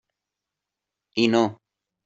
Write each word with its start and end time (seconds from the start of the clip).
I 1.25 1.27
no. 1.35 1.43